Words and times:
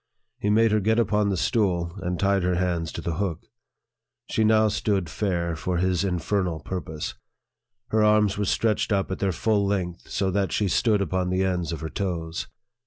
He 0.39 0.49
made 0.49 0.71
her 0.71 0.79
get 0.79 0.97
upon 0.97 1.29
the 1.29 1.37
stool, 1.37 1.93
and 2.01 2.19
tied 2.19 2.41
her 2.41 2.55
hands 2.55 2.91
to 2.93 3.01
the 3.01 3.17
hook. 3.17 3.45
She 4.31 4.43
now 4.43 4.67
stood 4.67 5.11
fair 5.11 5.55
for 5.55 5.77
his 5.77 6.03
infernal 6.03 6.59
purpose. 6.59 7.13
Her 7.89 8.03
arms 8.03 8.35
were 8.35 8.45
stretched 8.45 8.91
up 8.91 9.11
at 9.11 9.19
their 9.19 9.31
full 9.31 9.63
length, 9.63 10.09
so 10.09 10.31
that 10.31 10.51
she 10.51 10.67
stood 10.69 11.01
upon 11.03 11.29
the 11.29 11.43
ends 11.43 11.71
of 11.71 11.81
her 11.81 11.89
toes. 11.89 12.47